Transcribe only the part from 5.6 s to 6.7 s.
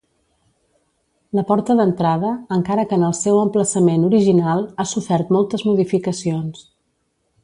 modificacions.